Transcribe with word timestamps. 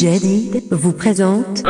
Jadid 0.00 0.62
vous 0.70 0.92
présente. 0.92 1.64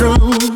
The 0.00 0.49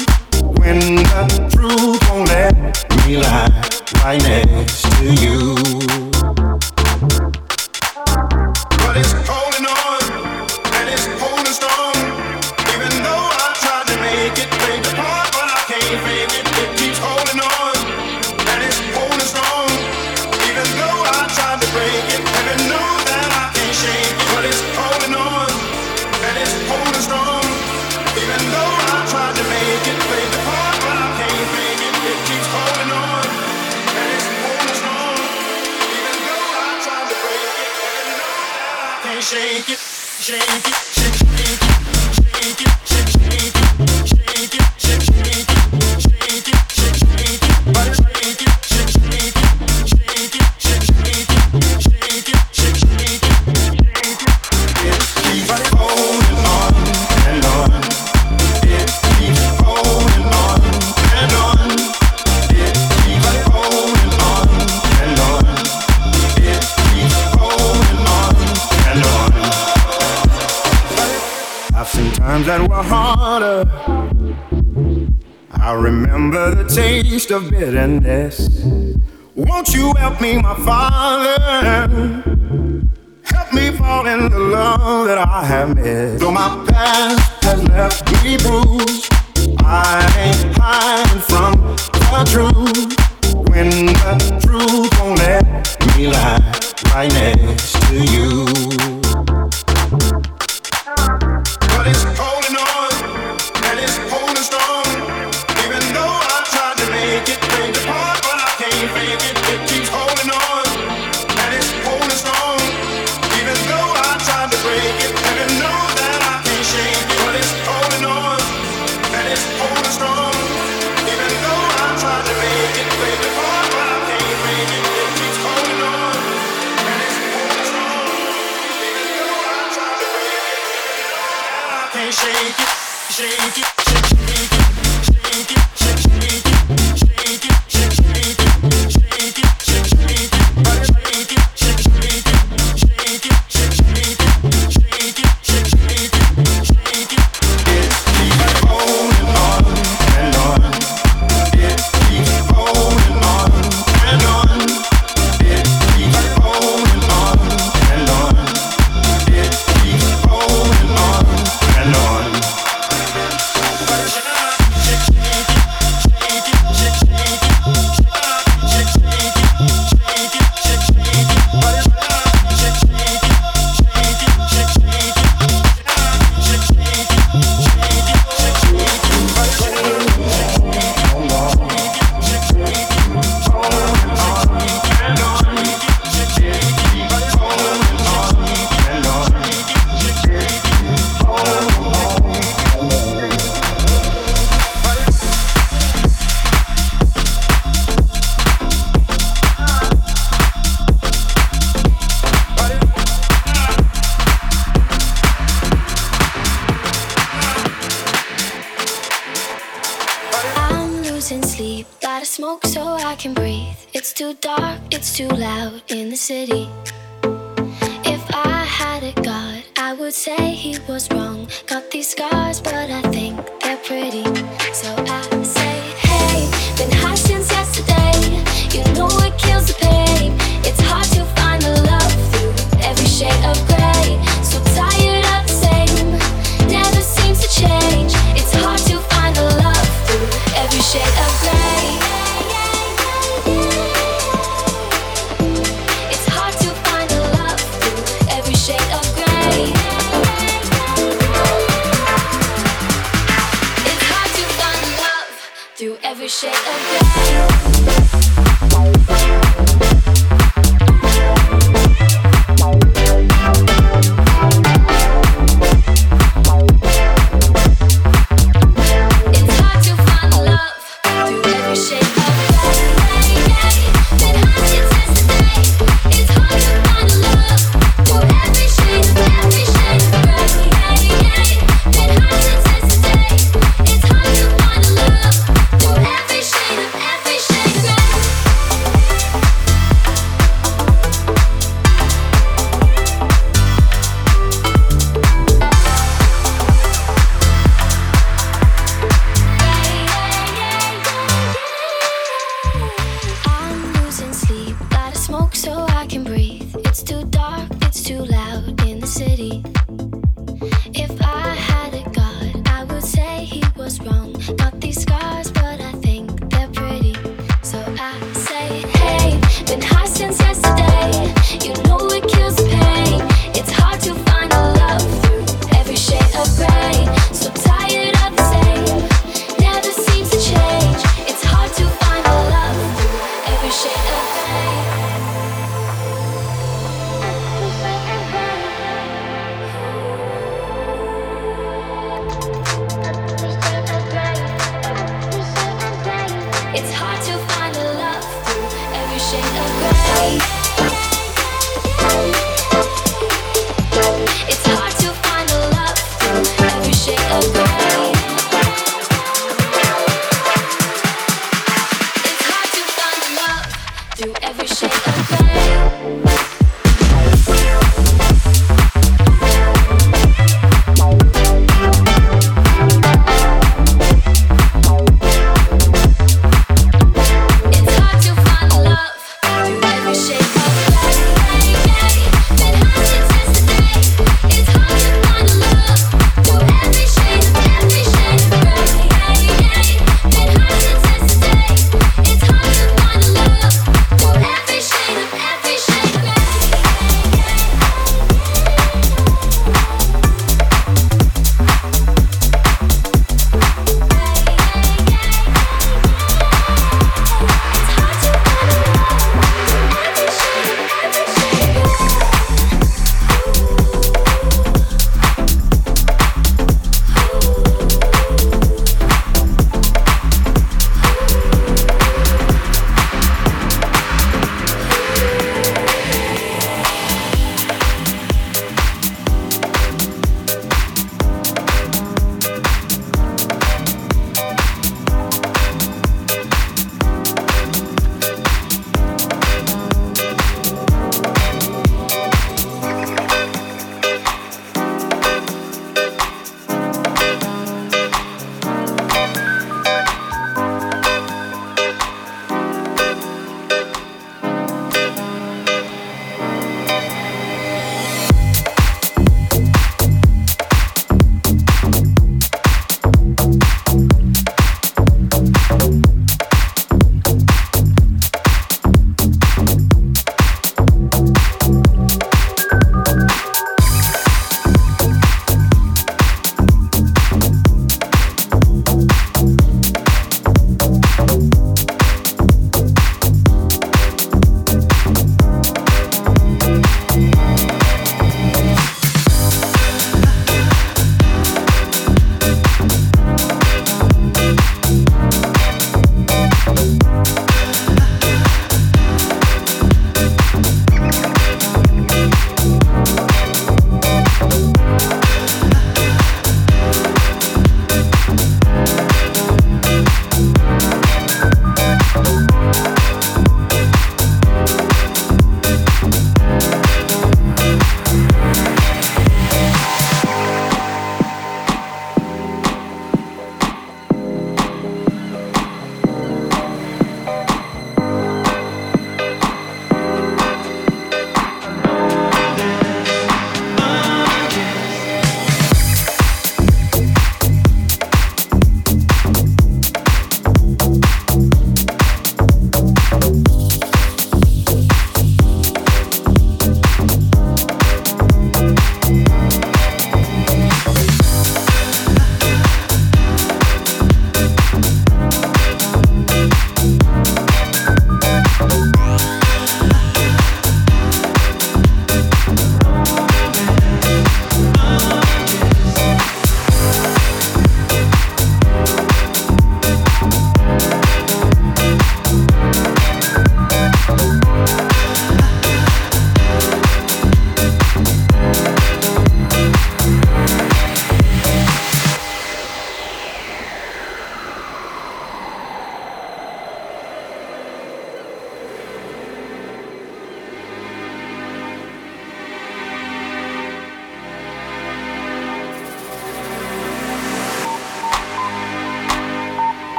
mer 77.55 77.77
enn 77.85 77.95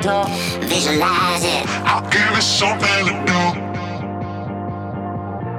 door. 0.00 0.24
Visualize 0.62 1.44
it. 1.44 1.64
I'll 1.84 2.08
give 2.10 2.32
it 2.36 2.42
something 2.42 3.06
to 3.06 3.14
do. 3.30 3.42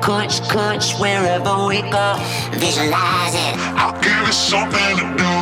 Crunch, 0.02 0.42
crunch, 0.50 0.94
wherever 1.00 1.66
we 1.68 1.82
go. 1.82 2.16
Visualize 2.54 3.36
it. 3.36 3.54
I'll 3.78 4.00
give 4.02 4.28
it 4.28 4.34
something 4.34 4.98
to 5.00 5.06
do. 5.22 5.34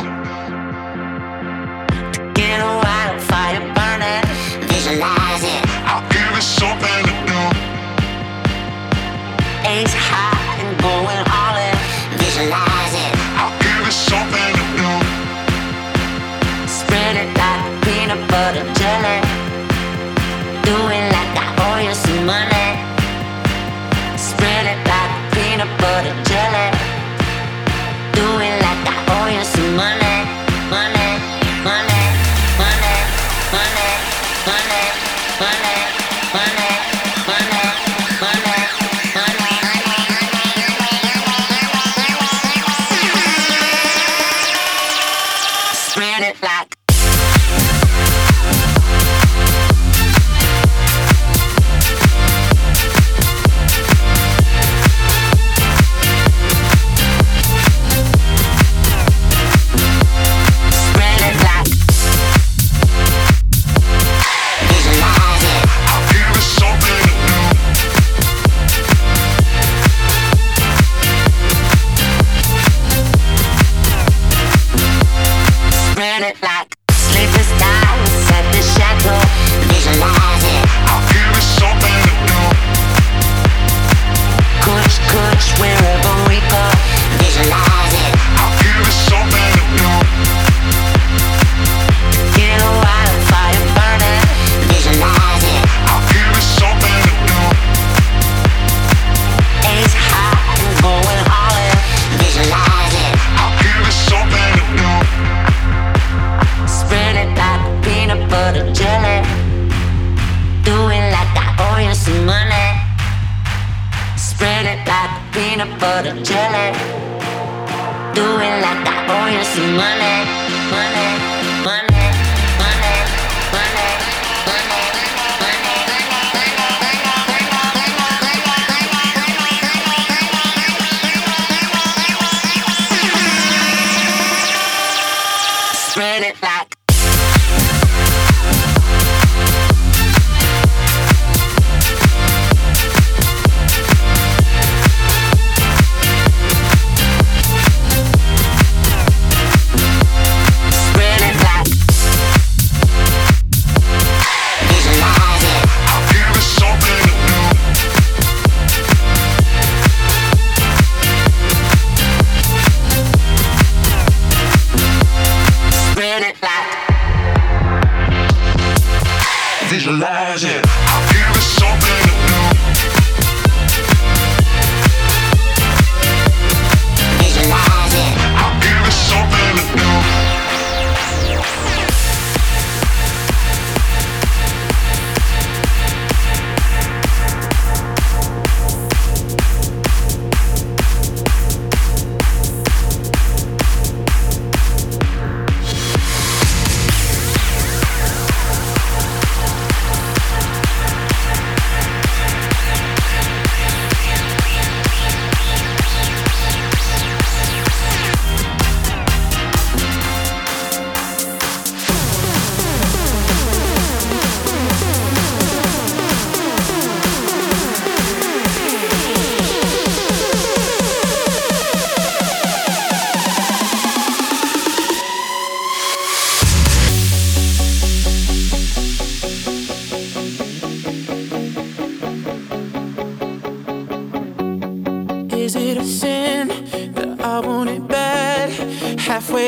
To 2.14 2.32
get 2.34 2.60
a 2.60 2.72
wildfire 2.84 3.62
burning. 3.74 4.24
Visualize 4.68 5.44
it. 5.44 5.62
I'll 5.88 6.06
give 6.10 6.36
it 6.36 6.42
something 6.42 7.09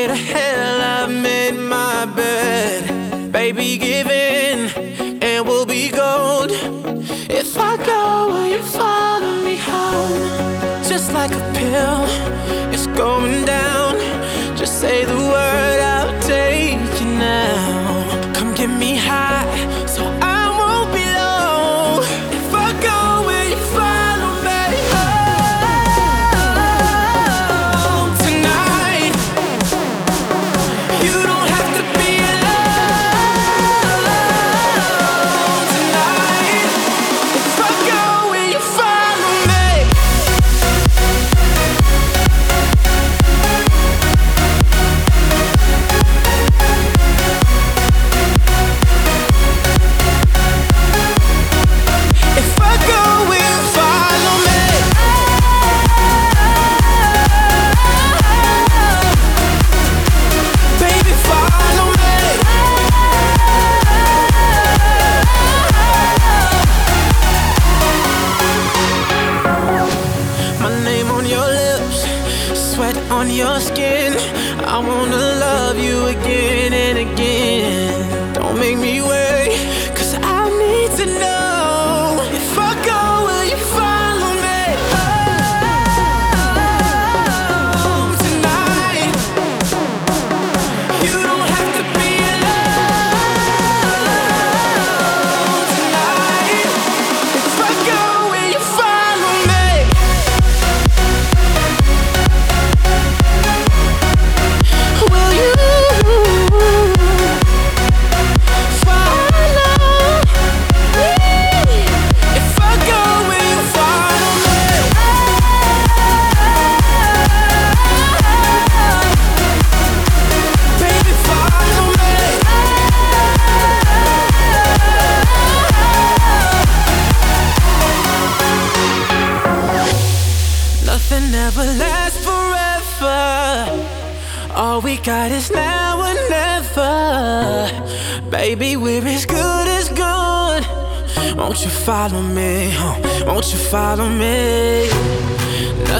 to 0.07 0.15
hell, 0.15 0.81
I 0.81 1.07
made 1.07 1.55
my 1.55 2.05
bed. 2.05 3.31
Baby, 3.31 3.77
give 3.77 4.07
it. 4.07 4.12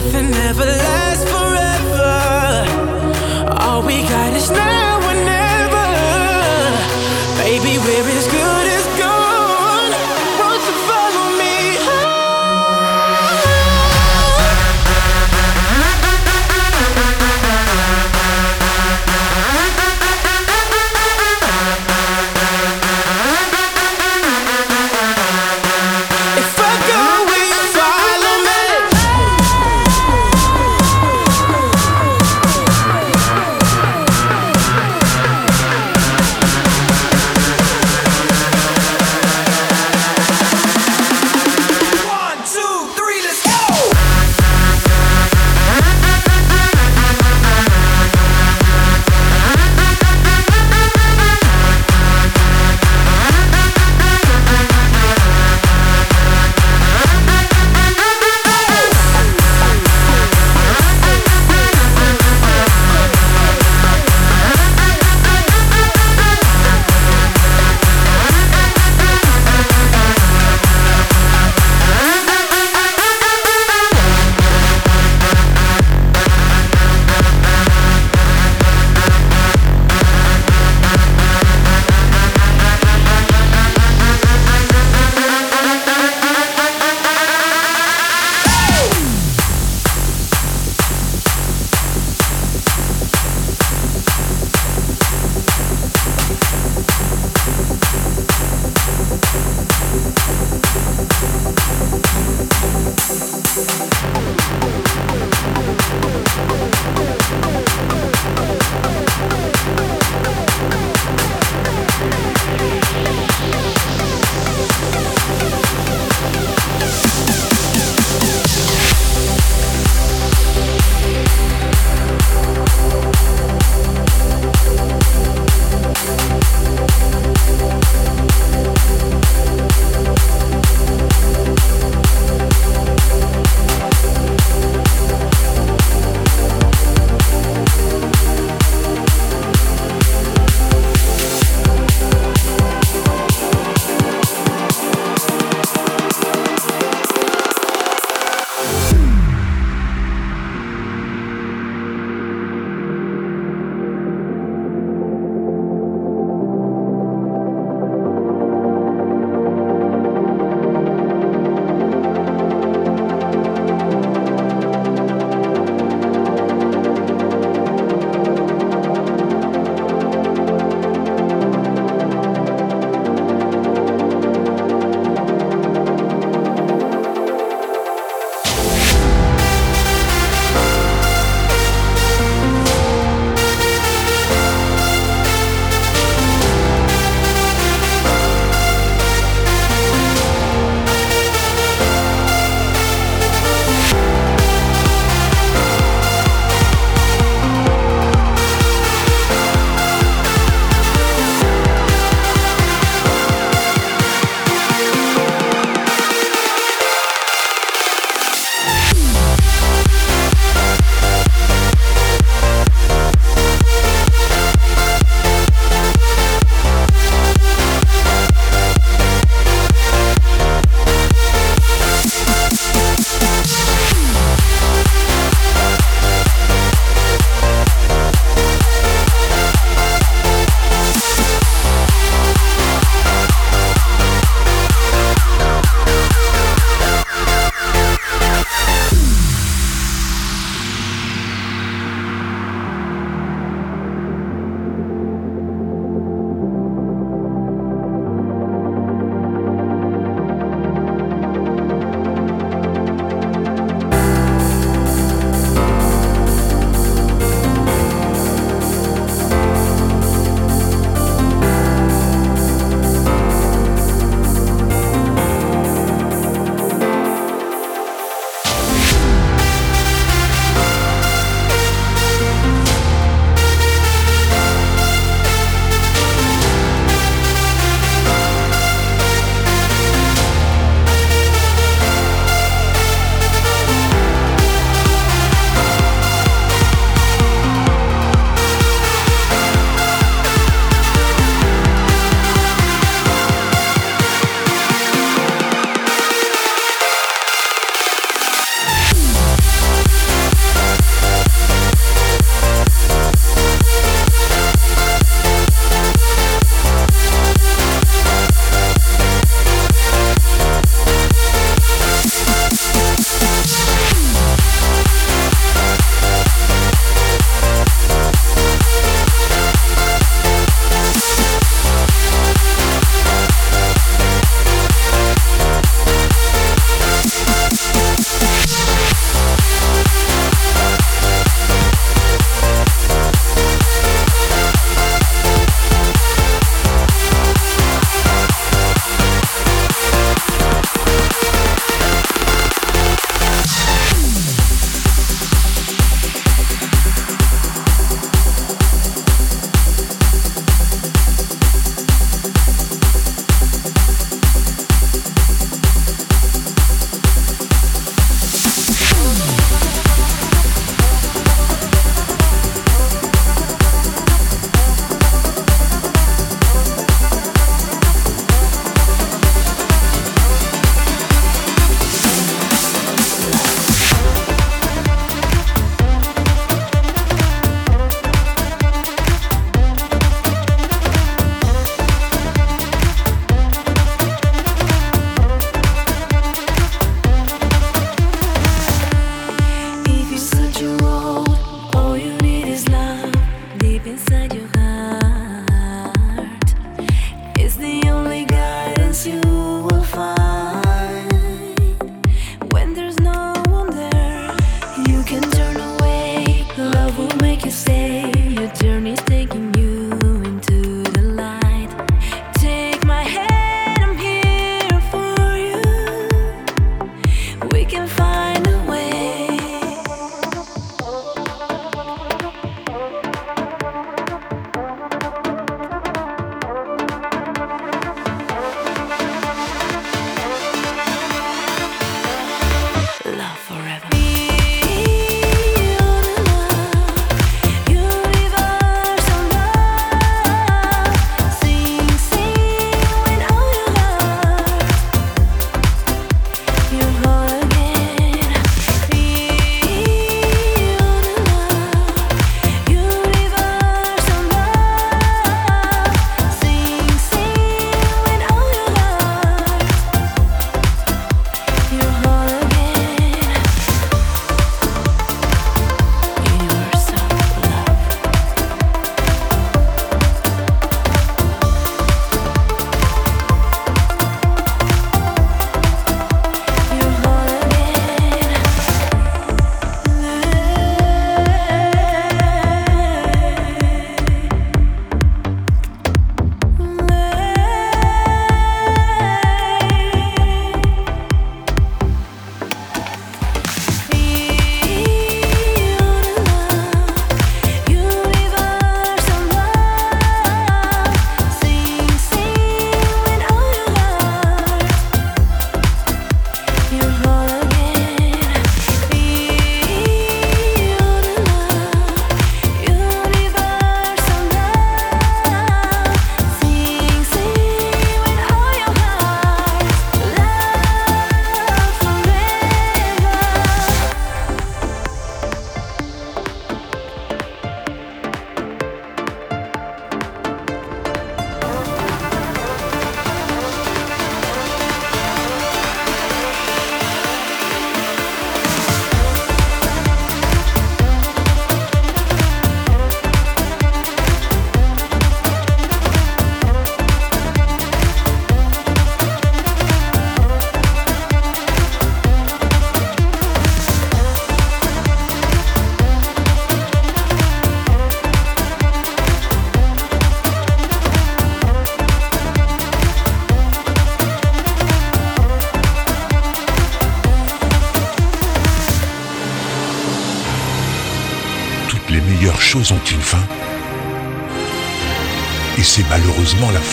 Nothing 0.03 0.34
ever 0.34 0.65
lasts 0.65 1.12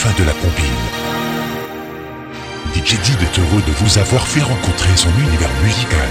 de 0.09 0.23
la 0.23 0.33
compile. 0.33 0.65
DJ 2.73 2.99
Did 3.03 3.21
est 3.21 3.39
heureux 3.39 3.61
de 3.67 3.71
vous 3.73 3.99
avoir 3.99 4.25
fait 4.25 4.41
rencontrer 4.41 4.95
son 4.95 5.09
univers 5.19 5.49
musical. 5.63 6.09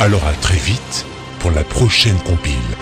Alors 0.00 0.26
à 0.26 0.32
très 0.32 0.56
vite 0.56 1.06
pour 1.38 1.52
la 1.52 1.62
prochaine 1.62 2.18
compile. 2.18 2.77